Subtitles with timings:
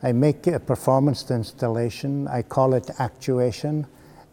[0.00, 2.28] I make a performance installation.
[2.28, 3.84] I call it actuation,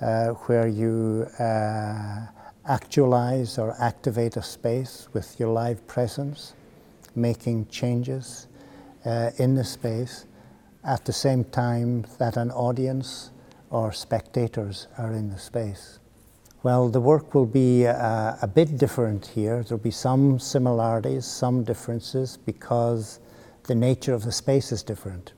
[0.00, 2.26] uh, where you uh,
[2.66, 6.54] actualize or activate a space with your live presence,
[7.14, 8.46] making changes
[9.04, 10.24] uh, in the space
[10.82, 13.30] at the same time that an audience
[13.68, 15.98] or spectators are in the space.
[16.62, 19.62] Well, the work will be uh, a bit different here.
[19.62, 23.20] There'll be some similarities, some differences, because
[23.64, 25.34] the nature of the space is different.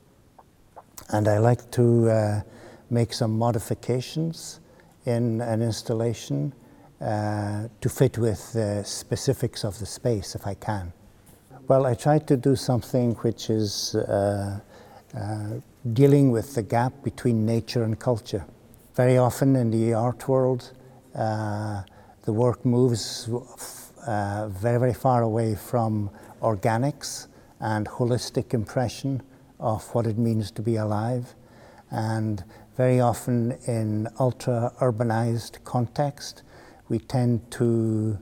[1.09, 2.41] And I like to uh,
[2.89, 4.59] make some modifications
[5.05, 6.53] in an installation
[7.01, 10.93] uh, to fit with the specifics of the space if I can.
[11.67, 14.59] Well, I tried to do something which is uh,
[15.15, 15.45] uh,
[15.93, 18.45] dealing with the gap between nature and culture.
[18.95, 20.71] Very often in the art world,
[21.15, 21.83] uh,
[22.23, 23.29] the work moves
[24.07, 26.09] uh, very, very far away from
[26.41, 27.27] organics
[27.59, 29.21] and holistic impression
[29.59, 31.35] of what it means to be alive.
[31.91, 32.43] And
[32.75, 36.43] very often in ultra urbanized context,
[36.89, 38.19] we tend to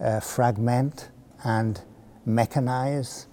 [0.00, 1.10] uh, fragment
[1.44, 1.80] and
[2.26, 3.26] mechanize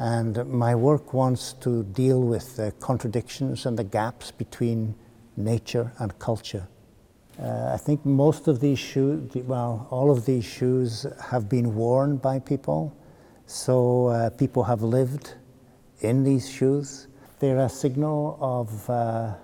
[0.00, 4.94] and my work wants to deal with the contradictions and the gaps between
[5.36, 6.66] nature and culture.
[7.38, 12.16] Uh, I think most of these shoes, well, all of these shoes have been worn
[12.16, 12.96] by people.
[13.44, 15.34] So uh, people have lived
[16.00, 17.08] in these shoes.
[17.38, 19.34] They're a signal of uh,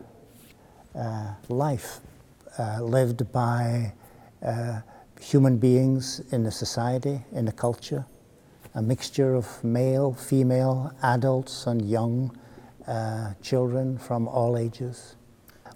[0.94, 2.00] uh life
[2.58, 3.92] uh, lived by
[4.44, 4.80] uh,
[5.20, 8.04] human beings in the society, in the culture
[8.76, 12.30] a mixture of male, female, adults, and young
[12.86, 15.16] uh, children from all ages.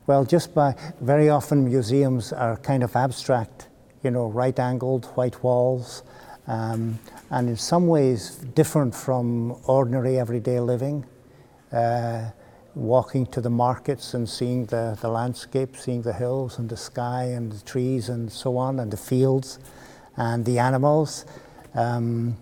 [0.06, 3.68] Well, just by very often museums are kind of abstract,
[4.02, 6.02] you know, right angled, white walls,
[6.50, 6.98] um,
[7.30, 11.06] and in some ways different from ordinary everyday living.
[11.72, 12.30] Uh,
[12.74, 17.24] walking to the markets and seeing the, the landscape, seeing the hills and the sky
[17.24, 19.58] and the trees and so on, and the fields
[20.16, 21.26] and the animals.
[21.74, 22.36] Um,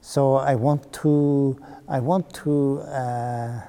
[0.00, 1.58] so I want to,
[1.88, 3.60] I want to, uh,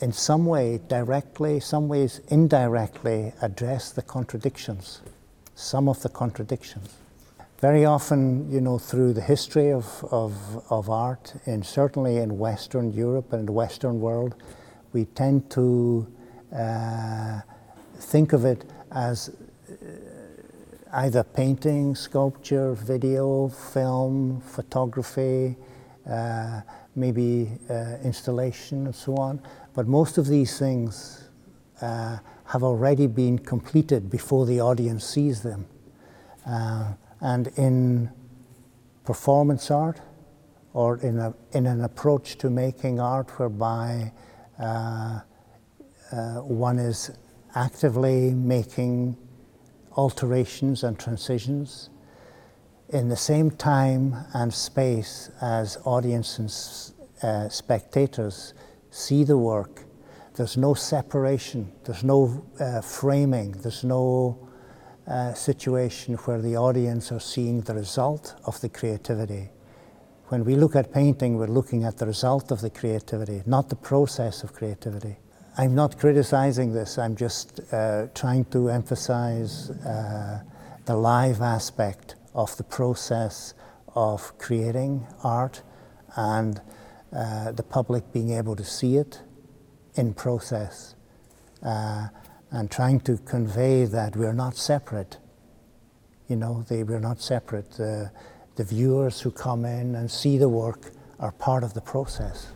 [0.00, 5.00] in some way, directly, some ways indirectly, address the contradictions,
[5.54, 6.90] some of the contradictions.
[7.60, 10.34] Very often, you know, through the history of, of,
[10.70, 14.34] of art, and certainly in Western Europe and the Western world,
[14.92, 16.06] we tend to
[16.54, 17.40] uh,
[17.96, 19.30] think of it as
[20.92, 25.56] either painting, sculpture, video, film, photography,
[26.08, 26.60] uh,
[26.94, 29.40] maybe uh, installation and so on.
[29.74, 31.28] But most of these things
[31.80, 35.66] uh, have already been completed before the audience sees them.
[37.20, 38.10] And in
[39.04, 40.00] performance art,
[40.72, 44.12] or in, a, in an approach to making art whereby
[44.58, 45.20] uh,
[46.12, 47.10] uh, one is
[47.54, 49.16] actively making
[49.96, 51.90] alterations and transitions
[52.90, 58.54] in the same time and space as audiences, uh, spectators
[58.90, 59.84] see the work.
[60.34, 64.48] There's no separation, there's no uh, framing, there's no
[65.06, 69.50] uh, situation where the audience are seeing the result of the creativity.
[70.28, 73.76] When we look at painting, we're looking at the result of the creativity, not the
[73.76, 75.16] process of creativity.
[75.56, 80.42] I'm not criticizing this, I'm just uh, trying to emphasize uh,
[80.86, 83.54] the live aspect of the process
[83.94, 85.62] of creating art
[86.16, 86.60] and
[87.14, 89.22] uh, the public being able to see it
[89.94, 90.96] in process
[91.62, 92.08] uh,
[92.54, 95.18] and trying to convey that we're not separate.
[96.28, 97.72] You know, they, we're not separate.
[97.72, 98.10] the
[98.56, 102.52] viewers who come in and see the work are part of the process.